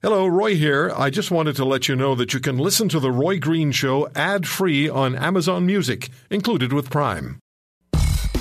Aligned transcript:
Hello, 0.00 0.28
Roy 0.28 0.54
here. 0.54 0.92
I 0.96 1.10
just 1.10 1.32
wanted 1.32 1.56
to 1.56 1.64
let 1.64 1.88
you 1.88 1.96
know 1.96 2.14
that 2.14 2.32
you 2.32 2.38
can 2.38 2.56
listen 2.56 2.88
to 2.90 3.00
The 3.00 3.10
Roy 3.10 3.40
Green 3.40 3.72
Show 3.72 4.08
ad 4.14 4.46
free 4.46 4.88
on 4.88 5.16
Amazon 5.16 5.66
Music, 5.66 6.08
included 6.30 6.72
with 6.72 6.88
Prime. 6.88 7.40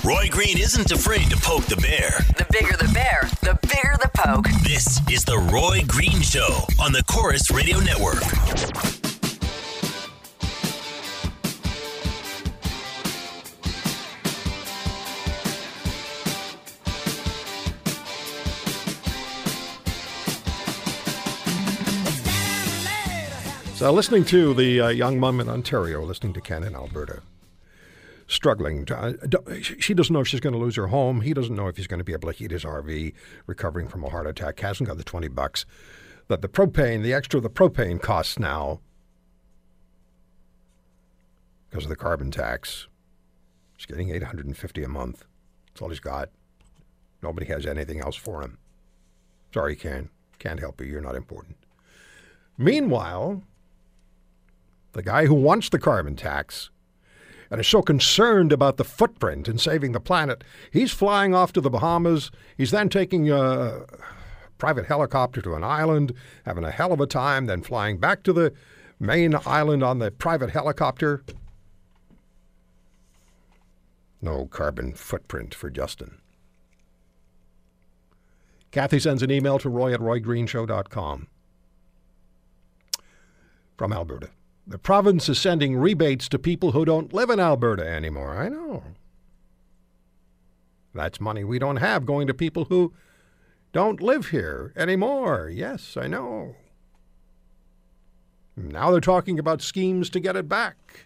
Roy 0.04 0.28
Green 0.30 0.60
isn't 0.60 0.92
afraid 0.92 1.32
to 1.32 1.38
poke 1.38 1.66
the 1.66 1.78
bear. 1.78 2.12
The 2.38 2.46
bigger 2.52 2.78
the 2.78 2.94
bear, 2.94 3.28
the 3.42 3.58
bigger 3.64 3.96
the 4.00 4.12
poke. 4.14 4.48
This 4.62 5.00
is 5.12 5.26
The 5.26 5.40
Roy 5.52 5.82
Green 5.88 6.22
Show 6.22 6.60
on 6.80 6.92
the 6.92 7.04
Corus 7.10 7.50
Radio 7.50 7.80
Network. 7.80 8.97
So, 23.78 23.94
listening 23.94 24.26
to 24.26 24.56
the 24.56 24.82
uh, 24.82 24.88
young 24.88 25.20
mom 25.20 25.40
in 25.40 25.48
Ontario, 25.48 26.02
listening 26.04 26.34
to 26.34 26.42
Ken 26.42 26.64
in 26.64 26.74
Alberta, 26.74 27.22
struggling. 28.26 28.86
To, 28.86 28.98
uh, 28.98 29.54
she 29.62 29.94
doesn't 29.94 30.12
know 30.12 30.22
if 30.22 30.28
she's 30.28 30.40
going 30.40 30.54
to 30.54 30.60
lose 30.60 30.78
her 30.78 30.88
home. 30.88 31.22
He 31.22 31.32
doesn't 31.32 31.56
know 31.56 31.68
if 31.68 31.78
he's 31.78 31.86
going 31.86 32.00
to 32.00 32.04
be 32.04 32.14
able 32.14 32.32
to 32.32 32.36
heat 32.36 32.50
his 32.50 32.64
RV, 32.64 33.14
recovering 33.46 33.88
from 33.88 34.04
a 34.04 34.10
heart 34.10 34.26
attack. 34.26 34.60
Hasn't 34.62 34.90
got 34.90 34.98
the 34.98 35.04
20 35.04 35.28
bucks. 35.28 35.68
That 36.28 36.42
the 36.42 36.48
propane, 36.48 37.04
the 37.04 37.14
extra 37.14 37.40
the 37.40 37.52
propane 37.52 38.02
costs 38.02 38.40
now 38.40 38.80
because 41.70 41.86
of 41.86 41.90
the 41.90 41.96
carbon 41.96 42.32
tax. 42.32 42.88
He's 43.78 43.86
getting 43.86 44.10
850 44.10 44.84
a 44.84 44.88
month. 44.88 45.24
That's 45.68 45.84
all 45.84 45.90
he's 45.90 46.00
got. 46.00 46.30
Nobody 47.22 47.46
has 47.46 47.68
anything 47.68 48.00
else 48.00 48.16
for 48.16 48.42
him. 48.42 48.58
Sorry, 49.54 49.76
Ken. 49.76 50.10
Can't 50.40 50.60
help 50.60 50.82
you. 50.82 50.88
You're 50.88 51.00
not 51.00 51.14
important. 51.14 51.58
Meanwhile, 52.58 53.44
the 54.94 55.04
guy 55.04 55.26
who 55.26 55.34
wants 55.34 55.70
the 55.70 55.80
carbon 55.80 56.16
tax 56.16 56.70
and 57.50 57.62
is 57.62 57.68
so 57.68 57.82
concerned 57.82 58.52
about 58.52 58.78
the 58.78 58.84
footprint 58.84 59.48
and 59.48 59.62
saving 59.62 59.92
the 59.92 60.00
planet, 60.00 60.44
he's 60.72 60.92
flying 60.92 61.34
off 61.34 61.54
to 61.54 61.62
the 61.62 61.70
Bahamas. 61.70 62.32
He's 62.58 62.72
then 62.72 62.90
taking 62.90 63.30
a 63.32 63.86
private 64.58 64.86
helicopter 64.86 65.42
to 65.42 65.56
an 65.56 65.64
island, 65.64 66.14
having 66.46 66.64
a 66.64 66.72
hell 66.72 66.92
of 66.92 67.00
a 67.00 67.08
time, 67.08 67.46
then 67.46 67.62
flying 67.62 68.00
back 68.00 68.24
to 68.24 68.34
the 68.34 68.54
main 69.00 69.36
island 69.46 69.84
on 69.84 70.00
the 70.00 70.12
private 70.12 70.50
helicopter. 70.50 71.24
No 74.22 74.48
carbon 74.48 74.94
footprint 74.94 75.54
for 75.54 75.70
Justin. 75.70 76.18
Kathy 78.72 79.00
sends 79.00 79.24
an 79.24 79.32
email 79.32 79.60
to 79.60 79.70
roy 79.70 79.94
at 79.94 80.00
roygreenshow.com 80.00 81.28
from 83.78 83.94
Alberta. 83.94 84.30
The 84.68 84.78
province 84.78 85.30
is 85.30 85.40
sending 85.40 85.78
rebates 85.78 86.28
to 86.28 86.38
people 86.38 86.74
who 86.74 86.84
don't 86.84 87.14
live 87.14 87.30
in 87.30 87.40
Alberta 87.40 87.88
anymore. 87.88 88.36
I 88.38 88.50
know. 88.50 88.84
That's 90.94 91.22
money 91.22 91.46
we 91.46 91.58
don't 91.58 91.78
have 91.78 92.06
going 92.06 92.28
to 92.28 92.34
people 92.34 92.66
who 92.66 92.94
don't 93.72 94.02
live 94.02 94.28
here 94.28 94.74
anymore. 94.76 95.50
Yes, 95.50 95.96
I 95.96 96.08
know. 96.08 96.56
Now 98.58 98.92
they're 98.92 99.00
talking 99.00 99.40
about 99.40 99.62
schemes 99.62 100.10
to 100.10 100.20
get 100.20 100.36
it 100.36 100.50
back. 100.50 101.06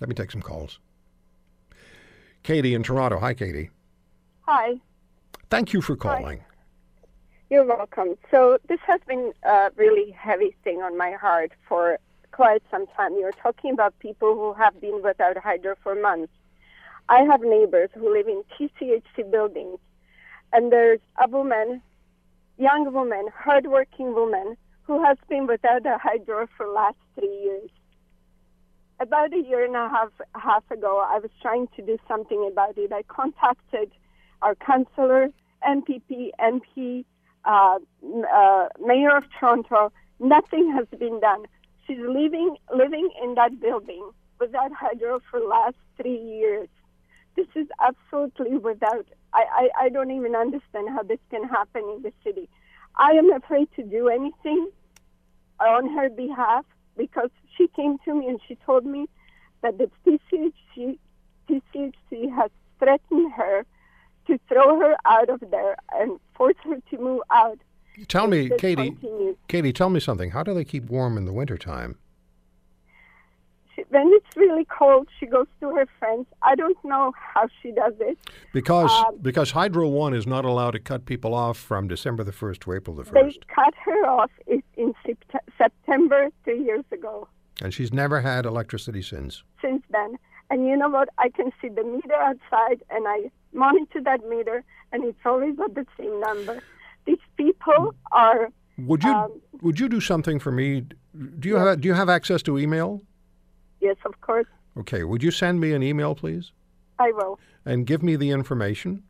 Let 0.00 0.08
me 0.08 0.14
take 0.14 0.30
some 0.30 0.42
calls. 0.42 0.78
Katie 2.42 2.74
in 2.74 2.82
Toronto. 2.82 3.18
Hi, 3.18 3.34
Katie. 3.34 3.70
Hi, 4.42 4.80
Thank 5.50 5.72
you 5.72 5.80
for 5.80 5.96
calling. 5.96 6.40
You're 7.50 7.64
welcome. 7.64 8.16
So 8.30 8.58
this 8.68 8.80
has 8.86 9.00
been 9.06 9.32
a 9.44 9.70
really 9.76 10.10
heavy 10.10 10.56
thing 10.64 10.82
on 10.82 10.96
my 10.96 11.12
heart 11.12 11.52
for 11.68 11.98
quite 12.32 12.62
some 12.70 12.86
time. 12.96 13.14
You're 13.18 13.32
talking 13.32 13.72
about 13.72 13.98
people 14.00 14.34
who 14.34 14.52
have 14.54 14.80
been 14.80 15.00
without 15.02 15.36
hydro 15.38 15.76
for 15.82 15.94
months. 15.94 16.32
I 17.08 17.22
have 17.22 17.40
neighbors 17.42 17.90
who 17.94 18.12
live 18.12 18.26
in 18.26 18.42
TCHC 18.58 19.30
buildings, 19.30 19.78
and 20.52 20.72
there's 20.72 20.98
a 21.22 21.28
woman, 21.28 21.80
young 22.58 22.92
woman, 22.92 23.28
hardworking 23.32 24.12
woman, 24.12 24.56
who 24.82 25.02
has 25.04 25.16
been 25.28 25.46
without 25.46 25.86
a 25.86 25.98
hydro 25.98 26.48
for 26.56 26.66
last 26.66 26.96
three 27.14 27.40
years. 27.44 27.70
About 28.98 29.32
a 29.32 29.40
year 29.40 29.64
and 29.64 29.76
a 29.76 29.88
half, 29.88 30.10
half 30.34 30.68
ago, 30.70 31.04
I 31.06 31.18
was 31.20 31.30
trying 31.42 31.68
to 31.76 31.82
do 31.82 31.96
something 32.08 32.48
about 32.50 32.76
it. 32.76 32.92
I 32.92 33.02
contacted 33.04 33.92
our 34.42 34.56
councillor, 34.56 35.28
MPP, 35.64 36.30
MP, 36.40 37.04
uh, 37.46 37.78
uh, 38.32 38.68
mayor 38.84 39.16
of 39.16 39.24
Toronto. 39.38 39.92
Nothing 40.18 40.72
has 40.72 40.86
been 40.98 41.20
done. 41.20 41.44
She's 41.86 41.98
living 41.98 42.56
living 42.74 43.08
in 43.22 43.34
that 43.34 43.60
building 43.60 44.10
without 44.40 44.72
hydro 44.72 45.20
for 45.30 45.40
the 45.40 45.46
last 45.46 45.76
three 45.96 46.18
years. 46.18 46.68
This 47.36 47.46
is 47.54 47.66
absolutely 47.80 48.58
without. 48.58 49.06
I, 49.32 49.44
I, 49.52 49.84
I 49.84 49.88
don't 49.90 50.10
even 50.10 50.34
understand 50.34 50.88
how 50.88 51.02
this 51.02 51.18
can 51.30 51.44
happen 51.44 51.82
in 51.94 52.02
the 52.02 52.12
city. 52.24 52.48
I 52.96 53.10
am 53.12 53.30
afraid 53.32 53.68
to 53.76 53.82
do 53.82 54.08
anything 54.08 54.70
on 55.60 55.88
her 55.94 56.08
behalf 56.08 56.64
because 56.96 57.30
she 57.56 57.68
came 57.68 57.98
to 58.04 58.14
me 58.14 58.28
and 58.28 58.40
she 58.48 58.56
told 58.66 58.86
me 58.86 59.06
that 59.62 59.78
the 59.78 59.90
TCHC 60.06 60.98
has 62.34 62.50
threatened 62.78 63.32
her 63.32 63.66
to 64.26 64.38
throw 64.48 64.78
her 64.80 64.96
out 65.06 65.28
of 65.28 65.42
there 65.50 65.76
and 65.94 66.18
force 66.36 66.56
her 66.64 66.76
to 66.90 66.98
move 66.98 67.20
out. 67.30 67.58
Tell 68.08 68.26
me, 68.26 68.50
Katie. 68.58 68.90
continues. 68.90 69.36
Katie, 69.48 69.72
tell 69.72 69.88
me 69.90 70.00
something. 70.00 70.30
How 70.30 70.42
do 70.42 70.52
they 70.52 70.64
keep 70.64 70.84
warm 70.90 71.16
in 71.16 71.24
the 71.24 71.32
wintertime? 71.32 71.96
When 73.90 74.10
it's 74.14 74.36
really 74.36 74.64
cold, 74.66 75.08
she 75.20 75.26
goes 75.26 75.46
to 75.60 75.74
her 75.74 75.86
friends. 75.98 76.26
I 76.42 76.54
don't 76.54 76.76
know 76.82 77.12
how 77.34 77.46
she 77.62 77.72
does 77.72 77.92
it. 78.00 78.18
Because 78.54 78.90
Um, 78.90 79.18
because 79.20 79.50
Hydro 79.50 79.88
One 79.88 80.14
is 80.14 80.26
not 80.26 80.44
allowed 80.46 80.70
to 80.72 80.78
cut 80.80 81.04
people 81.04 81.34
off 81.34 81.58
from 81.58 81.86
December 81.86 82.24
the 82.24 82.32
first 82.32 82.62
to 82.62 82.72
April 82.72 82.96
the 82.96 83.04
first. 83.04 83.14
They 83.40 83.54
cut 83.54 83.74
her 83.84 84.06
off 84.06 84.30
in 84.46 84.94
September 85.58 86.30
three 86.44 86.62
years 86.64 86.84
ago. 86.90 87.28
and 87.62 87.72
she's 87.72 87.92
never 87.92 88.20
had 88.22 88.44
electricity 88.46 89.02
since. 89.02 89.42
Since 89.62 89.82
then, 89.90 90.16
and 90.50 90.66
you 90.66 90.76
know 90.76 90.88
what? 90.88 91.08
I 91.18 91.28
can 91.28 91.50
see 91.60 91.68
the 91.68 91.84
meter 91.84 92.14
outside, 92.14 92.82
and 92.90 93.06
I 93.06 93.30
monitor 93.56 94.00
that 94.02 94.20
meter, 94.28 94.62
and 94.92 95.02
it's 95.04 95.18
always 95.24 95.54
at 95.64 95.74
the 95.74 95.86
same 95.98 96.20
number. 96.20 96.62
These 97.06 97.24
people 97.36 97.94
are 98.12 98.50
Would 98.78 99.02
you 99.04 99.10
Um, 99.12 99.40
would 99.62 99.80
you 99.80 99.88
do 99.88 100.00
something 100.00 100.38
for 100.38 100.52
me? 100.52 100.68
Do 101.40 101.48
you 101.48 101.56
have 101.56 101.80
do 101.80 101.88
you 101.88 101.94
have 101.94 102.08
access 102.10 102.42
to 102.42 102.58
email? 102.58 103.02
yes, 103.80 103.96
of 104.04 104.20
course, 104.20 104.46
Okay, 104.76 105.02
would 105.04 105.22
you 105.22 105.30
send 105.30 105.60
me 105.60 105.72
an 105.72 105.82
email, 105.82 106.14
please, 106.14 106.52
I 106.98 107.10
will. 107.12 107.38
and 107.64 107.86
give 107.86 108.02
me 108.02 108.16
the 108.16 108.30
information 108.30 109.02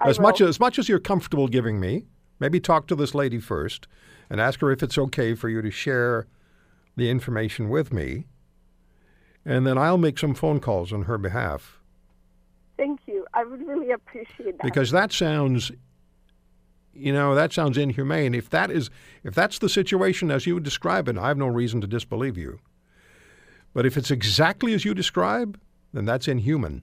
I 0.00 0.08
as 0.08 0.18
much 0.18 0.40
as 0.40 0.58
much 0.58 0.78
as 0.78 0.88
you're 0.88 0.98
comfortable 1.12 1.46
giving 1.48 1.78
me. 1.78 2.06
Maybe 2.40 2.58
talk 2.58 2.88
to 2.88 2.96
this 2.96 3.14
lady 3.14 3.38
first, 3.38 3.86
and 4.28 4.40
ask 4.40 4.58
her 4.60 4.72
if 4.72 4.82
it's 4.82 4.98
okay 4.98 5.34
for 5.34 5.48
you 5.48 5.62
to 5.62 5.70
share 5.70 6.26
the 6.96 7.08
information 7.08 7.68
with 7.68 7.92
me, 7.92 8.26
and 9.44 9.64
then 9.66 9.78
I'll 9.78 9.98
make 9.98 10.18
some 10.18 10.34
phone 10.34 10.58
calls 10.58 10.92
on 10.92 11.02
her 11.02 11.18
behalf. 11.18 11.78
Thank 12.76 13.00
you. 13.06 13.26
I 13.34 13.44
would 13.44 13.66
really 13.66 13.90
appreciate 13.90 14.58
that. 14.58 14.62
because 14.62 14.90
that 14.90 15.12
sounds 15.12 15.70
you 16.94 17.12
know 17.12 17.34
that 17.34 17.52
sounds 17.52 17.78
inhumane 17.78 18.34
if 18.34 18.50
that 18.50 18.70
is 18.70 18.90
if 19.24 19.34
that's 19.34 19.58
the 19.60 19.68
situation 19.68 20.30
as 20.30 20.46
you 20.46 20.52
would 20.52 20.62
describe 20.62 21.08
it 21.08 21.16
i 21.16 21.28
have 21.28 21.38
no 21.38 21.46
reason 21.46 21.80
to 21.80 21.86
disbelieve 21.86 22.36
you 22.36 22.58
but 23.72 23.86
if 23.86 23.96
it's 23.96 24.10
exactly 24.10 24.74
as 24.74 24.84
you 24.84 24.92
describe 24.92 25.58
then 25.94 26.04
that's 26.04 26.28
inhuman 26.28 26.82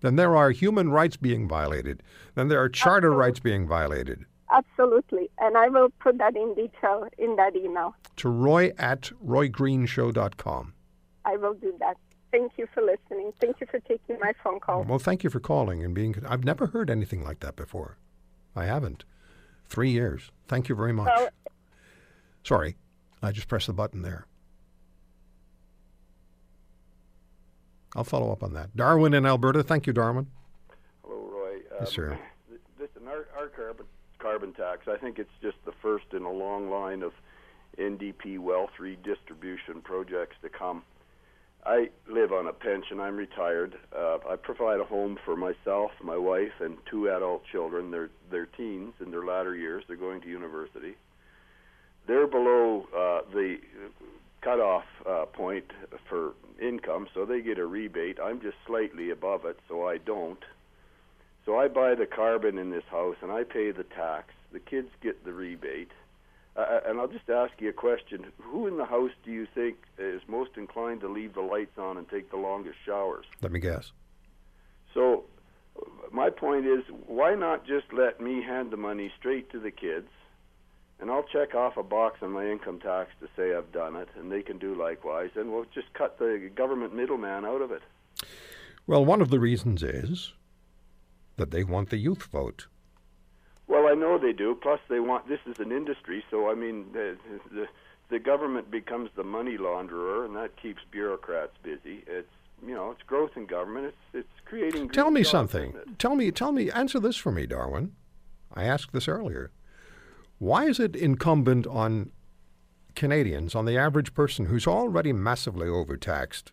then 0.00 0.14
there 0.14 0.36
are 0.36 0.50
human 0.52 0.90
rights 0.90 1.16
being 1.16 1.48
violated 1.48 2.04
then 2.36 2.46
there 2.46 2.62
are 2.62 2.68
charter 2.68 3.10
rights 3.10 3.40
being 3.40 3.66
violated 3.66 4.24
Absolutely. 4.52 5.28
And 5.40 5.56
I 5.56 5.68
will 5.68 5.88
put 5.98 6.18
that 6.18 6.36
in 6.36 6.54
detail 6.54 7.08
in 7.18 7.34
that 7.36 7.56
email. 7.56 7.96
to 8.16 8.28
roy 8.28 8.72
at 8.78 9.10
roygreenshow.com 9.26 10.74
I 11.24 11.36
will 11.36 11.54
do 11.54 11.74
that. 11.80 11.96
Thank 12.34 12.54
you 12.58 12.66
for 12.74 12.82
listening. 12.82 13.32
Thank 13.40 13.60
you 13.60 13.68
for 13.70 13.78
taking 13.78 14.18
my 14.18 14.32
phone 14.42 14.58
call. 14.58 14.82
well 14.82 14.98
thank 14.98 15.22
you 15.22 15.30
for 15.30 15.38
calling 15.38 15.84
and 15.84 15.94
being 15.94 16.16
i've 16.28 16.42
never 16.42 16.66
heard 16.66 16.90
anything 16.90 17.22
like 17.22 17.38
that 17.40 17.54
before 17.54 17.96
i 18.56 18.64
haven't 18.64 19.04
three 19.68 19.90
years 19.90 20.32
thank 20.48 20.68
you 20.68 20.74
very 20.74 20.92
much 20.92 21.06
Well- 21.16 21.28
sorry 22.42 22.74
i 23.22 23.30
just 23.30 23.46
pressed 23.46 23.68
the 23.68 23.72
button 23.72 24.02
there 24.02 24.26
i'll 27.94 28.02
follow 28.04 28.32
up 28.32 28.42
on 28.42 28.52
that 28.54 28.74
darwin 28.76 29.14
in 29.14 29.24
alberta 29.26 29.62
thank 29.62 29.86
you 29.86 29.92
darwin 29.92 30.26
Hello, 31.04 31.28
Roy. 31.30 31.58
Yes, 31.70 31.80
Um, 31.80 31.86
sir. 31.86 32.18
th- 32.48 32.60
Listen, 32.80 33.06
our, 33.08 33.28
our 33.38 33.46
carbon 33.48 33.86
carbon 34.18 34.52
tax. 34.54 34.88
I 34.88 34.96
think 34.96 35.18
it's 35.20 35.30
just 35.40 35.56
the 35.64 35.72
first 35.80 36.06
in 36.12 36.22
a 36.22 36.32
long 36.32 36.68
line 36.68 37.02
of 37.04 37.12
NDP 37.78 38.38
wealth 38.40 38.70
redistribution 38.80 39.82
projects 39.82 40.36
to 40.42 40.48
come. 40.48 40.82
I 41.66 41.88
live 42.06 42.32
on 42.32 42.46
a 42.46 42.52
pension. 42.52 43.00
I'm 43.00 43.16
retired. 43.16 43.74
Uh, 43.96 44.18
I 44.28 44.36
provide 44.36 44.80
a 44.80 44.84
home 44.84 45.18
for 45.24 45.34
myself, 45.34 45.92
my 46.02 46.16
wife, 46.16 46.60
and 46.60 46.76
two 46.90 47.08
adult 47.08 47.42
children. 47.50 47.90
They're 47.90 48.10
they're 48.30 48.46
teens 48.46 48.92
in 49.00 49.10
their 49.10 49.24
latter 49.24 49.56
years. 49.56 49.84
They're 49.86 49.96
going 49.96 50.20
to 50.22 50.28
university. 50.28 50.94
They're 52.06 52.26
below 52.26 52.86
uh, 52.94 53.30
the 53.32 53.56
cutoff 54.42 54.84
uh, 55.08 55.24
point 55.26 55.64
for 56.08 56.34
income, 56.60 57.08
so 57.14 57.24
they 57.24 57.40
get 57.40 57.58
a 57.58 57.66
rebate. 57.66 58.18
I'm 58.22 58.42
just 58.42 58.56
slightly 58.66 59.10
above 59.10 59.46
it, 59.46 59.58
so 59.66 59.88
I 59.88 59.96
don't. 59.96 60.44
So 61.46 61.58
I 61.58 61.68
buy 61.68 61.94
the 61.94 62.06
carbon 62.06 62.58
in 62.58 62.70
this 62.70 62.84
house, 62.90 63.16
and 63.22 63.32
I 63.32 63.44
pay 63.44 63.70
the 63.70 63.84
tax. 63.84 64.34
The 64.52 64.60
kids 64.60 64.88
get 65.02 65.24
the 65.24 65.32
rebate. 65.32 65.90
Uh, 66.56 66.80
and 66.86 67.00
I'll 67.00 67.08
just 67.08 67.28
ask 67.28 67.52
you 67.58 67.68
a 67.70 67.72
question. 67.72 68.26
Who 68.40 68.68
in 68.68 68.76
the 68.76 68.84
house 68.84 69.10
do 69.24 69.32
you 69.32 69.46
think 69.54 69.76
is 69.98 70.22
most 70.28 70.50
inclined 70.56 71.00
to 71.00 71.08
leave 71.08 71.34
the 71.34 71.40
lights 71.40 71.78
on 71.78 71.96
and 71.96 72.08
take 72.08 72.30
the 72.30 72.36
longest 72.36 72.76
showers? 72.86 73.24
Let 73.42 73.50
me 73.50 73.58
guess. 73.58 73.90
So, 74.92 75.24
my 76.12 76.30
point 76.30 76.66
is, 76.66 76.84
why 77.06 77.34
not 77.34 77.66
just 77.66 77.92
let 77.92 78.20
me 78.20 78.40
hand 78.40 78.70
the 78.70 78.76
money 78.76 79.10
straight 79.18 79.50
to 79.50 79.58
the 79.58 79.72
kids, 79.72 80.08
and 81.00 81.10
I'll 81.10 81.24
check 81.24 81.56
off 81.56 81.76
a 81.76 81.82
box 81.82 82.18
on 82.22 82.30
my 82.30 82.46
income 82.46 82.78
tax 82.78 83.10
to 83.20 83.28
say 83.36 83.52
I've 83.52 83.72
done 83.72 83.96
it, 83.96 84.08
and 84.16 84.30
they 84.30 84.42
can 84.42 84.58
do 84.58 84.76
likewise, 84.76 85.30
and 85.34 85.52
we'll 85.52 85.66
just 85.74 85.92
cut 85.92 86.20
the 86.20 86.50
government 86.54 86.94
middleman 86.94 87.44
out 87.44 87.62
of 87.62 87.72
it. 87.72 87.82
Well, 88.86 89.04
one 89.04 89.20
of 89.20 89.30
the 89.30 89.40
reasons 89.40 89.82
is 89.82 90.34
that 91.36 91.50
they 91.50 91.64
want 91.64 91.90
the 91.90 91.96
youth 91.96 92.22
vote. 92.24 92.68
I 93.94 93.96
know 93.96 94.18
they 94.18 94.32
do. 94.32 94.56
Plus, 94.60 94.80
they 94.88 94.98
want 94.98 95.28
this 95.28 95.38
is 95.46 95.60
an 95.60 95.70
industry, 95.70 96.24
so 96.28 96.50
I 96.50 96.54
mean, 96.54 96.86
the, 96.92 97.16
the 97.52 97.66
the 98.10 98.18
government 98.18 98.68
becomes 98.68 99.08
the 99.14 99.22
money 99.22 99.56
launderer, 99.56 100.24
and 100.24 100.34
that 100.34 100.60
keeps 100.60 100.80
bureaucrats 100.90 101.52
busy. 101.62 102.02
It's 102.08 102.28
you 102.66 102.74
know, 102.74 102.90
it's 102.90 103.02
growth 103.04 103.30
in 103.36 103.46
government. 103.46 103.86
It's 103.86 104.24
it's 104.26 104.40
creating. 104.46 104.88
Tell 104.88 105.12
me 105.12 105.20
jobs, 105.20 105.30
something. 105.30 105.74
Tell 105.98 106.16
me. 106.16 106.32
Tell 106.32 106.50
me. 106.50 106.72
Answer 106.72 106.98
this 106.98 107.16
for 107.16 107.30
me, 107.30 107.46
Darwin. 107.46 107.92
I 108.52 108.64
asked 108.64 108.92
this 108.92 109.06
earlier. 109.06 109.52
Why 110.38 110.64
is 110.64 110.80
it 110.80 110.96
incumbent 110.96 111.64
on 111.68 112.10
Canadians, 112.96 113.54
on 113.54 113.64
the 113.64 113.78
average 113.78 114.12
person 114.12 114.46
who's 114.46 114.66
already 114.66 115.12
massively 115.12 115.68
overtaxed, 115.68 116.50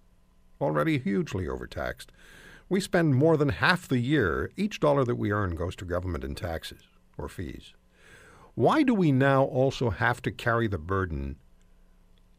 already 0.62 1.00
hugely 1.00 1.48
overtaxed? 1.48 2.12
We 2.70 2.82
spend 2.82 3.16
more 3.16 3.36
than 3.36 3.50
half 3.50 3.88
the 3.88 3.98
year. 3.98 4.52
Each 4.56 4.80
dollar 4.80 5.04
that 5.06 5.16
we 5.16 5.32
earn 5.32 5.56
goes 5.56 5.76
to 5.78 5.86
government 5.86 6.24
in 6.24 6.36
taxes 6.36 6.84
or 7.22 7.30
fees. 7.30 7.74
Why 8.56 8.84
do 8.84 8.94
we 8.94 9.12
now 9.12 9.44
also 9.44 9.90
have 9.90 10.22
to 10.24 10.32
carry 10.32 10.68
the 10.68 10.78
burden 10.78 11.38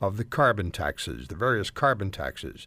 of 0.00 0.16
the 0.16 0.24
carbon 0.24 0.70
taxes, 0.70 1.28
the 1.28 1.34
various 1.34 1.70
carbon 1.70 2.10
taxes, 2.10 2.66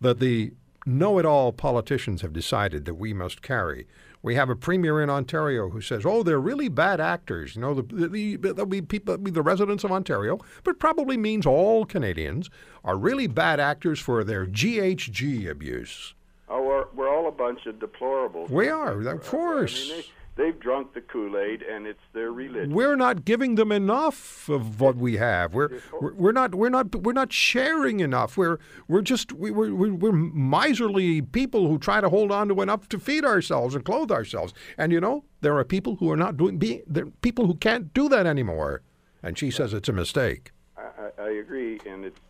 that 0.00 0.20
the 0.20 0.52
know 0.86 1.18
it 1.18 1.26
all 1.26 1.52
politicians 1.52 2.22
have 2.22 2.32
decided 2.32 2.84
that 2.86 2.94
we 2.94 3.12
must 3.12 3.42
carry? 3.42 3.86
We 4.22 4.34
have 4.34 4.50
a 4.50 4.56
premier 4.56 5.00
in 5.02 5.10
Ontario 5.10 5.68
who 5.68 5.80
says, 5.80 6.04
"Oh, 6.04 6.22
they're 6.22 6.40
really 6.40 6.68
bad 6.68 7.00
actors." 7.00 7.54
You 7.54 7.62
know, 7.62 7.74
the, 7.74 8.08
the, 8.08 8.36
the, 8.36 8.64
we 8.64 8.80
people, 8.80 9.16
the 9.16 9.42
residents 9.42 9.84
of 9.84 9.92
Ontario, 9.92 10.38
but 10.64 10.80
probably 10.80 11.16
means 11.16 11.46
all 11.46 11.84
Canadians 11.84 12.50
are 12.84 12.96
really 12.96 13.26
bad 13.26 13.60
actors 13.60 14.00
for 14.00 14.24
their 14.24 14.44
GHG 14.46 15.48
abuse. 15.48 16.14
Oh, 16.48 16.62
we're, 16.62 16.86
we're 16.94 17.14
all 17.14 17.28
a 17.28 17.32
bunch 17.32 17.66
of 17.66 17.76
deplorables. 17.76 18.50
We 18.50 18.68
are, 18.68 19.00
of 19.06 19.24
course. 19.24 19.90
I 19.90 19.94
mean, 19.94 20.04
they've 20.38 20.58
drunk 20.58 20.94
the 20.94 21.02
Kool 21.02 21.36
Aid, 21.36 21.62
and 21.62 21.86
it's 21.86 22.00
their 22.14 22.32
religion. 22.32 22.72
We're 22.72 22.96
not 22.96 23.26
giving 23.26 23.56
them 23.56 23.70
enough 23.70 24.48
of 24.48 24.80
what 24.80 24.96
we 24.96 25.16
have. 25.16 25.52
We're 25.52 25.80
we're, 26.00 26.32
not 26.32 26.54
we're 26.54 26.70
not 26.70 26.94
we're 26.94 27.12
not 27.12 27.32
sharing 27.32 28.00
enough. 28.00 28.38
We're 28.38 28.58
we're 28.86 29.02
just 29.02 29.32
we, 29.32 29.50
we're, 29.50 29.74
we're 29.74 29.92
we're 29.92 30.12
miserly 30.12 31.20
people 31.20 31.68
who 31.68 31.78
try 31.78 32.00
to 32.00 32.08
hold 32.08 32.32
on 32.32 32.48
to 32.48 32.62
enough 32.62 32.88
to 32.88 32.98
feed 32.98 33.24
ourselves 33.24 33.74
and 33.74 33.84
clothe 33.84 34.10
ourselves. 34.10 34.54
And 34.78 34.92
you 34.92 35.00
know 35.00 35.24
there 35.42 35.58
are 35.58 35.64
people 35.64 35.96
who 35.96 36.10
are 36.10 36.16
not 36.16 36.38
doing 36.38 36.56
being 36.56 36.82
there 36.86 37.04
are 37.04 37.12
people 37.20 37.46
who 37.46 37.54
can't 37.54 37.92
do 37.92 38.08
that 38.08 38.26
anymore. 38.26 38.82
And 39.22 39.36
she 39.36 39.50
says 39.50 39.74
it's 39.74 39.88
a 39.88 39.92
mistake. 39.92 40.52
I, 40.76 41.10
I, 41.20 41.30
agree, 41.30 41.80
and 41.84 42.04
it's 42.04 42.20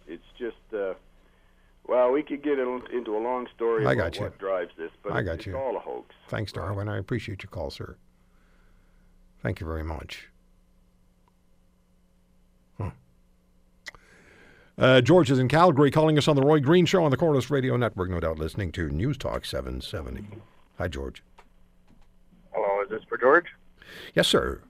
well, 1.89 2.13
we 2.13 2.23
could 2.23 2.43
get 2.43 2.59
into 2.59 3.17
a 3.17 3.19
long 3.19 3.47
story 3.55 3.87
I 3.87 3.93
about 3.93 4.13
got 4.13 4.17
you. 4.17 4.23
what 4.25 4.39
drives 4.39 4.71
this, 4.77 4.91
but 5.03 5.13
I 5.13 5.21
it's, 5.21 5.27
got 5.27 5.35
it's 5.39 5.47
you. 5.47 5.57
all 5.57 5.77
a 5.77 5.81
hoax. 5.81 6.15
Thanks, 6.29 6.53
Darwin. 6.53 6.89
I 6.89 6.99
appreciate 6.99 7.43
your 7.43 7.51
call, 7.51 7.71
sir. 7.71 7.97
Thank 9.43 9.61
you 9.61 9.67
very 9.67 9.85
much. 9.85 10.29
Huh. 12.79 12.91
Uh, 14.77 15.01
George 15.01 15.31
is 15.31 15.39
in 15.39 15.49
Calgary 15.49 15.91
calling 15.91 16.19
us 16.19 16.29
on 16.29 16.37
the 16.37 16.43
Roy 16.43 16.61
Green 16.61 16.87
Show 16.87 17.03
on 17.05 17.11
the 17.11 17.17
Corus 17.17 17.51
Radio 17.51 17.77
Network, 17.77 18.11
no 18.11 18.21
doubt 18.21 18.39
listening 18.39 18.71
to 18.73 18.89
News 18.91 19.17
Talk 19.17 19.45
770. 19.45 20.39
Hi, 20.79 20.89
George. 20.89 21.23
Hello, 22.53 22.83
is 22.83 22.91
this 22.91 23.03
for 23.09 23.17
George? 23.19 23.47
Yes, 24.15 24.29
sir. 24.29 24.61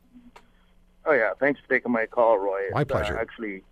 Oh 1.04 1.12
yeah, 1.12 1.30
thanks 1.40 1.58
for 1.60 1.68
taking 1.68 1.90
my 1.90 2.06
call, 2.06 2.38
Roy. 2.38 2.60
My 2.72 2.82
It's, 2.82 2.90
pleasure. 2.90 3.18
Uh, 3.18 3.20
actually, 3.22 3.62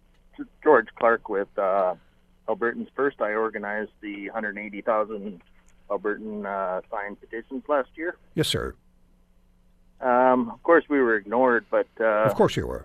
George 0.62 0.88
Clark 0.98 1.28
with 1.28 1.48
uh, 1.58 1.94
Albertans 2.48 2.88
First. 2.94 3.20
I 3.20 3.34
organized 3.34 3.90
the 4.00 4.26
180,000 4.30 5.40
Albertan 5.90 6.44
uh, 6.46 6.80
signed 6.90 7.20
petitions 7.20 7.62
last 7.68 7.88
year. 7.96 8.16
Yes, 8.34 8.48
sir. 8.48 8.74
Um, 10.00 10.50
of 10.50 10.62
course, 10.62 10.84
we 10.88 11.00
were 11.00 11.16
ignored, 11.16 11.64
but 11.70 11.86
uh, 12.00 12.24
of 12.24 12.34
course 12.34 12.56
you 12.56 12.66
were. 12.66 12.84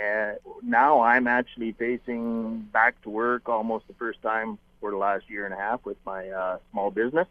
uh, 0.00 0.34
now 0.62 1.00
I'm 1.00 1.26
actually 1.26 1.72
facing 1.72 2.60
back 2.72 3.00
to 3.02 3.10
work 3.10 3.48
almost 3.48 3.86
the 3.88 3.94
first 3.94 4.22
time 4.22 4.58
for 4.80 4.90
the 4.90 4.96
last 4.96 5.28
year 5.28 5.44
and 5.44 5.52
a 5.52 5.56
half 5.56 5.84
with 5.84 5.96
my 6.06 6.28
uh, 6.28 6.58
small 6.70 6.90
business. 6.90 7.26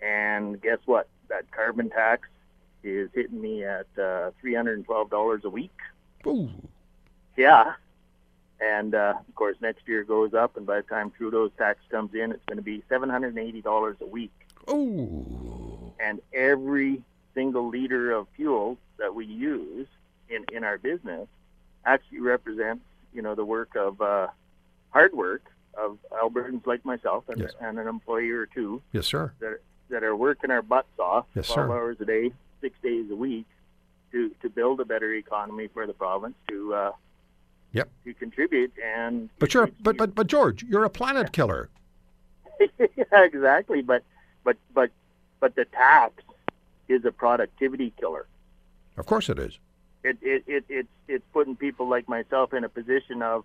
And 0.00 0.60
guess 0.60 0.78
what? 0.86 1.08
That 1.28 1.50
carbon 1.50 1.90
tax 1.90 2.28
is 2.82 3.10
hitting 3.14 3.40
me 3.40 3.64
at 3.64 3.86
uh, 3.98 4.30
$312 4.44 5.44
a 5.44 5.48
week. 5.48 5.76
Ooh. 6.26 6.50
Yeah. 7.36 7.74
And 8.64 8.94
uh, 8.94 9.14
of 9.28 9.34
course, 9.34 9.56
next 9.60 9.86
year 9.86 10.04
goes 10.04 10.32
up, 10.32 10.56
and 10.56 10.64
by 10.64 10.76
the 10.76 10.82
time 10.84 11.10
Trudeau's 11.10 11.50
tax 11.58 11.80
comes 11.90 12.14
in, 12.14 12.32
it's 12.32 12.44
going 12.46 12.56
to 12.56 12.62
be 12.62 12.82
$780 12.90 14.00
a 14.00 14.06
week. 14.06 14.32
Ooh. 14.70 15.92
And 16.00 16.20
every 16.32 17.02
single 17.34 17.68
liter 17.68 18.12
of 18.12 18.26
fuel 18.36 18.78
that 18.98 19.14
we 19.14 19.26
use 19.26 19.86
in, 20.30 20.44
in 20.52 20.64
our 20.64 20.78
business 20.78 21.28
actually 21.84 22.20
represents, 22.20 22.82
you 23.12 23.20
know, 23.22 23.34
the 23.34 23.44
work 23.44 23.76
of 23.76 24.00
uh, 24.00 24.28
hard 24.90 25.12
work 25.12 25.42
of 25.76 25.98
Albertans 26.12 26.66
like 26.66 26.84
myself 26.84 27.24
and, 27.28 27.40
Yes. 27.40 27.52
and 27.60 27.78
an 27.78 27.86
employee 27.88 28.30
or 28.30 28.46
two 28.46 28.80
Yes, 28.92 29.06
sir. 29.06 29.32
that 29.40 29.58
that 29.90 30.02
are 30.04 30.16
working 30.16 30.50
our 30.50 30.62
butts 30.62 30.98
off 30.98 31.26
Yes, 31.34 31.48
12 31.48 31.68
sir. 31.68 31.72
hours 31.76 31.96
a 32.00 32.04
day, 32.06 32.32
six 32.62 32.76
days 32.82 33.10
a 33.10 33.14
week 33.16 33.44
to, 34.12 34.30
to 34.40 34.48
build 34.48 34.80
a 34.80 34.84
better 34.84 35.12
economy 35.12 35.68
for 35.74 35.86
the 35.86 35.92
province 35.92 36.34
to 36.48 36.72
uh, 36.74 36.92
Yep. 37.74 37.90
to 38.04 38.14
contribute 38.14 38.72
and 38.82 39.28
But 39.38 39.52
you're 39.52 39.68
but 39.82 39.96
but 39.98 40.14
but 40.14 40.26
George, 40.28 40.62
you're 40.62 40.84
a 40.84 40.90
planet 40.90 41.32
killer. 41.32 41.68
yeah, 42.78 42.86
exactly 43.12 43.82
but 43.82 44.02
but 44.44 44.56
but 44.72 44.90
but 45.40 45.54
the 45.56 45.64
tax 45.66 46.22
is 46.88 47.04
a 47.04 47.12
productivity 47.12 47.92
killer 48.00 48.26
Of 48.96 49.06
course 49.06 49.28
it 49.28 49.38
is. 49.38 49.58
it, 50.04 50.16
it, 50.22 50.44
it 50.46 50.64
it's 50.68 50.88
it's 51.08 51.24
putting 51.32 51.56
people 51.56 51.88
like 51.88 52.08
myself 52.08 52.54
in 52.54 52.62
a 52.64 52.68
position 52.68 53.22
of 53.22 53.44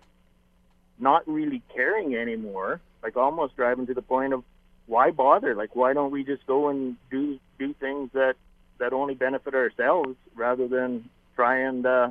not 0.98 1.26
really 1.26 1.60
caring 1.74 2.14
anymore 2.14 2.80
like 3.02 3.16
almost 3.16 3.56
driving 3.56 3.86
to 3.86 3.94
the 3.94 4.02
point 4.02 4.32
of 4.32 4.44
why 4.86 5.10
bother 5.10 5.54
like 5.56 5.74
why 5.74 5.92
don't 5.92 6.10
we 6.12 6.22
just 6.22 6.46
go 6.46 6.68
and 6.68 6.96
do 7.10 7.38
do 7.58 7.74
things 7.74 8.10
that 8.12 8.34
that 8.78 8.92
only 8.92 9.14
benefit 9.14 9.54
ourselves 9.54 10.14
rather 10.36 10.68
than 10.68 11.08
try 11.36 11.58
and 11.58 11.84
uh, 11.86 12.10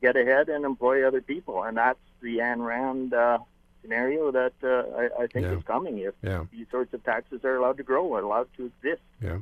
get 0.00 0.16
ahead 0.16 0.48
and 0.48 0.64
employ 0.64 1.06
other 1.06 1.20
people 1.20 1.62
and 1.64 1.76
that's 1.76 1.98
the 2.20 2.38
Ayn 2.38 2.64
Rand 2.64 3.12
uh, 3.14 3.38
scenario 3.82 4.30
that 4.32 4.52
uh, 4.62 4.68
I, 4.96 5.22
I 5.24 5.26
think 5.26 5.46
Yeah. 5.46 5.56
is 5.56 5.62
coming 5.64 5.98
if 5.98 6.14
Yeah. 6.22 6.44
these 6.52 6.66
sorts 6.70 6.92
of 6.94 7.02
taxes 7.04 7.44
are 7.44 7.56
allowed 7.56 7.76
to 7.78 7.82
grow 7.82 8.14
are 8.14 8.22
allowed 8.22 8.48
to 8.56 8.66
exist 8.66 9.02
Yeah. 9.20 9.38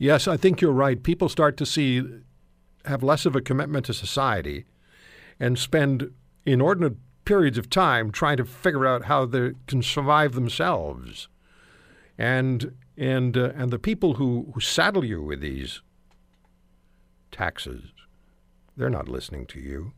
Yes, 0.00 0.26
I 0.26 0.36
think 0.36 0.60
you're 0.60 0.72
right. 0.72 1.00
People 1.00 1.28
start 1.28 1.56
to 1.58 1.64
see 1.66 2.02
have 2.84 3.04
less 3.04 3.24
of 3.24 3.36
a 3.36 3.40
commitment 3.40 3.86
to 3.86 3.94
society 3.94 4.64
and 5.38 5.56
spend 5.58 6.10
inordinate 6.44 6.96
periods 7.24 7.56
of 7.56 7.70
time 7.70 8.10
trying 8.10 8.36
to 8.36 8.44
figure 8.44 8.84
out 8.84 9.04
how 9.04 9.24
they 9.24 9.52
can 9.68 9.80
survive 9.80 10.32
themselves. 10.34 11.28
And 12.18 12.74
and 12.98 13.36
uh, 13.36 13.52
and 13.54 13.70
the 13.70 13.78
people 13.78 14.14
who, 14.14 14.50
who 14.54 14.60
saddle 14.60 15.04
you 15.04 15.22
with 15.22 15.40
these 15.40 15.80
taxes, 17.30 17.92
they're 18.76 18.90
not 18.90 19.08
listening 19.08 19.46
to 19.46 19.60
you. 19.60 19.92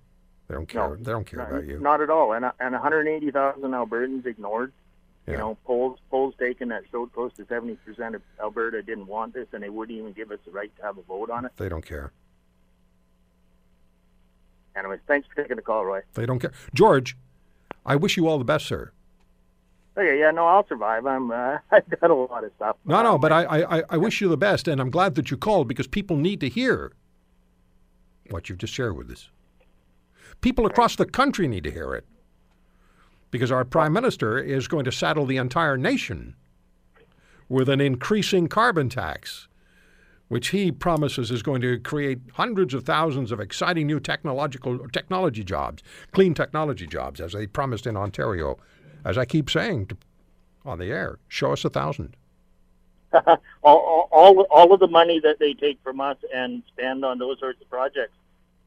They 0.49 0.55
don't 0.55 0.69
care. 0.69 0.89
No, 0.89 0.97
they 0.97 1.11
don't 1.13 1.27
care 1.27 1.41
not, 1.41 1.51
about 1.51 1.65
you. 1.67 1.81
Not 1.81 2.01
at 2.01 2.11
all. 2.11 2.33
And 2.33 2.45
and 2.61 2.73
180,000 2.73 3.61
Albertans 3.63 4.27
ignored. 4.27 4.73
Yeah. 5.27 5.33
You 5.33 5.39
know, 5.39 5.59
polls 5.65 5.99
polls 6.09 6.35
taken 6.39 6.69
that 6.69 6.85
showed 6.93 7.13
close 7.13 7.33
to 7.35 7.47
70 7.47 7.77
percent 7.77 8.15
of 8.15 8.23
Alberta 8.41 8.81
didn't 8.83 9.07
want 9.09 9.35
this, 9.35 9.49
and 9.53 9.63
they 9.63 9.71
wouldn't 9.71 9.99
even 9.99 10.13
give 10.13 10.31
us 10.31 10.39
the 10.45 10.53
right 10.53 10.75
to 10.77 10.83
have 10.83 10.99
a 10.99 11.03
vote 11.03 11.31
on 11.31 11.45
it. 11.45 11.53
They 11.57 11.69
don't 11.69 11.85
care. 11.85 12.13
Anyways, 14.77 15.01
thanks 15.09 15.27
for 15.27 15.35
taking 15.35 15.57
the 15.57 15.63
call, 15.63 15.85
Roy. 15.85 16.03
They 16.15 16.27
don't 16.27 16.39
care. 16.39 16.53
George, 16.75 17.17
I 17.85 17.97
wish 17.97 18.17
you 18.17 18.29
all 18.29 18.39
the 18.39 18.45
best, 18.45 18.67
sir. 18.67 18.93
Okay, 19.97 20.21
yeah, 20.21 20.31
no, 20.31 20.47
I'll 20.47 20.67
survive. 20.69 21.07
I'm 21.07 21.31
uh, 21.31 21.59
I've 21.73 21.89
got 22.01 22.11
a 22.11 22.15
lot 22.15 22.45
of 22.45 22.53
stuff. 22.57 22.77
No, 22.85 23.03
no, 23.03 23.19
but 23.19 23.33
I, 23.33 23.79
I- 23.79 23.85
I 23.91 23.97
wish 23.97 24.21
you 24.21 24.29
the 24.29 24.37
best, 24.37 24.69
and 24.69 24.81
I'm 24.81 24.91
glad 24.91 25.15
that 25.17 25.31
you 25.31 25.37
called 25.37 25.67
because 25.67 25.87
people 25.87 26.17
need 26.17 26.41
to 26.41 26.49
hear 26.49 26.93
what 28.31 28.49
you've 28.49 28.59
just 28.59 28.73
shared 28.73 28.97
with 28.97 29.11
us. 29.11 29.29
People 30.41 30.67
across 30.67 30.97
the 30.97 31.07
country 31.07 31.49
need 31.49 31.65
to 31.65 31.71
hear 31.71 31.95
it 31.95 32.05
because 33.31 33.51
our 33.51 33.65
prime 33.65 33.93
minister 33.93 34.39
is 34.39 34.69
going 34.69 34.85
to 34.85 34.93
saddle 34.93 35.27
the 35.27 35.37
entire 35.37 35.77
nation 35.77 36.35
with 37.49 37.69
an 37.69 37.81
increasing 37.81 38.49
carbon 38.49 38.89
tax, 38.89 39.49
which 40.29 40.49
he 40.49 40.73
promises 40.73 41.31
is 41.31 41.43
going 41.43 41.61
to 41.61 41.79
create 41.79 42.19
hundreds 42.35 42.75
of 42.75 42.85
thousands 42.85 43.31
of 43.31 43.41
exciting 43.41 43.87
new 43.87 44.01
technological 44.01 44.79
technology 44.89 45.45
jobs, 45.45 45.83
clean 46.13 46.35
technology 46.35 46.87
jobs, 46.87 47.21
as 47.21 47.33
they 47.33 47.47
promised 47.47 47.87
in 47.87 47.97
Ontario. 47.97 48.59
As 49.05 49.17
I 49.17 49.25
keep 49.25 49.49
saying 49.49 49.87
to, 49.87 49.97
on 50.65 50.79
the 50.79 50.87
air, 50.87 51.19
show 51.29 51.53
us 51.53 51.65
a 51.65 51.71
thousand. 51.71 52.17
all, 53.13 53.39
all, 53.63 54.09
all 54.11 54.41
all 54.51 54.73
of 54.73 54.81
the 54.81 54.89
money 54.89 55.21
that 55.21 55.39
they 55.39 55.55
take 55.55 55.79
from 55.85 56.01
us 56.01 56.17
and 56.35 56.63
spend 56.67 57.05
on 57.05 57.19
those 57.19 57.39
sorts 57.39 57.61
of 57.61 57.71
projects 57.71 58.16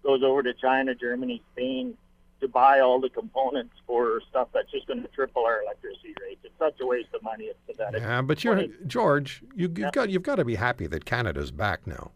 goes 0.04 0.24
over 0.24 0.44
to 0.44 0.54
China, 0.54 0.96
Germany, 0.96 1.42
Spain 1.54 1.96
to 2.42 2.48
buy 2.48 2.80
all 2.80 3.02
the 3.02 3.10
components 3.10 3.74
for 3.86 4.22
stuff 4.30 4.48
that's 4.54 4.72
just 4.72 4.88
going 4.88 5.02
to 5.02 5.08
triple 5.10 5.44
our 5.46 5.62
electricity 5.64 6.14
rates. 6.22 6.40
It's 6.44 6.54
such 6.58 6.76
a 6.82 6.86
waste 6.86 7.10
of 7.14 7.22
money. 7.22 7.46
It's 7.46 7.60
pathetic. 7.68 8.02
Yeah, 8.02 8.22
but 8.22 8.44
you're 8.44 8.66
George. 8.88 9.42
You, 9.56 9.64
you've 9.68 9.78
Yeah. 9.78 9.90
got 9.92 10.10
you've 10.10 10.24
got 10.24 10.36
to 10.36 10.46
be 10.46 10.56
happy 10.56 10.88
that 10.88 11.06
Canada's 11.06 11.52
back 11.52 11.86
now. 11.86 12.12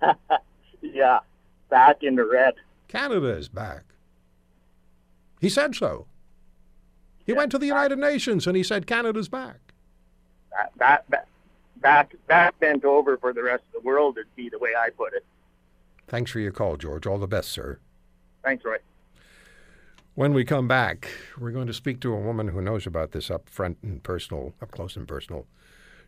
Yeah, 0.82 1.20
back 1.68 2.02
in 2.02 2.14
the 2.16 2.24
red. 2.24 2.54
Canada 2.88 3.28
is 3.36 3.48
back. 3.48 3.82
He 5.40 5.48
said 5.50 5.74
so. 5.74 6.06
He 7.26 7.32
went 7.34 7.52
to 7.52 7.58
the 7.58 7.66
United 7.66 7.98
Nations 7.98 8.46
and 8.46 8.56
he 8.56 8.62
said 8.62 8.86
Canada's 8.86 9.28
back. 9.28 9.58
That, 10.50 10.72
that, 10.78 11.04
that 11.10 11.26
back 11.82 12.14
back 12.26 12.58
bent 12.60 12.84
over 12.84 13.16
for 13.18 13.32
the 13.32 13.42
rest 13.42 13.62
of 13.74 13.82
the 13.82 13.86
world 13.86 14.16
would 14.16 14.34
be 14.36 14.48
the 14.48 14.58
way 14.58 14.70
I 14.76 14.88
put 14.90 15.12
it. 15.12 15.24
Thanks 16.10 16.32
for 16.32 16.40
your 16.40 16.50
call, 16.50 16.76
George. 16.76 17.06
All 17.06 17.18
the 17.18 17.28
best, 17.28 17.50
sir. 17.50 17.78
Thanks, 18.42 18.64
Roy. 18.64 18.78
When 20.16 20.34
we 20.34 20.44
come 20.44 20.66
back, 20.66 21.08
we're 21.38 21.52
going 21.52 21.68
to 21.68 21.72
speak 21.72 22.00
to 22.00 22.12
a 22.12 22.20
woman 22.20 22.48
who 22.48 22.60
knows 22.60 22.84
about 22.84 23.12
this 23.12 23.30
up 23.30 23.48
front 23.48 23.78
and 23.80 24.02
personal, 24.02 24.52
up 24.60 24.72
close 24.72 24.96
and 24.96 25.06
personal. 25.06 25.46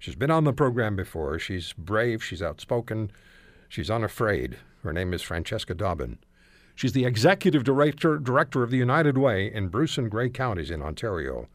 She's 0.00 0.16
been 0.16 0.32
on 0.32 0.42
the 0.42 0.52
program 0.52 0.96
before. 0.96 1.38
She's 1.38 1.72
brave. 1.74 2.22
She's 2.24 2.42
outspoken. 2.42 3.12
She's 3.68 3.92
unafraid. 3.92 4.58
Her 4.82 4.92
name 4.92 5.14
is 5.14 5.22
Francesca 5.22 5.72
Dobbyn. 5.72 6.18
She's 6.74 6.94
the 6.94 7.04
executive 7.04 7.62
director 7.62 8.18
director 8.18 8.64
of 8.64 8.72
the 8.72 8.78
United 8.78 9.16
Way 9.16 9.54
in 9.54 9.68
Bruce 9.68 9.98
and 9.98 10.10
Grey 10.10 10.30
counties 10.30 10.72
in 10.72 10.82
Ontario. 10.82 11.46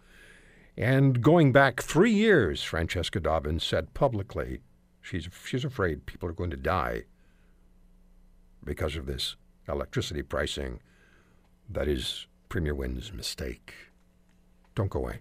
And 0.78 1.22
going 1.22 1.52
back 1.52 1.82
three 1.82 2.14
years, 2.14 2.64
Francesca 2.64 3.20
Dobbyn 3.20 3.60
said 3.60 3.94
publicly, 3.94 4.62
she's 5.02 5.28
she's 5.46 5.66
afraid 5.66 6.06
people 6.06 6.30
are 6.30 6.34
going 6.34 6.52
to 6.52 6.56
die 6.56 7.04
because 8.68 8.98
of 8.98 9.06
this 9.06 9.38
electricity 9.70 10.22
pricing 10.22 10.82
that 11.70 11.88
is 11.88 12.28
Premier 12.50 12.76
Wynne's 12.76 13.14
mistake. 13.14 13.74
Don't 14.76 14.90
go 14.90 15.00
away. 15.00 15.20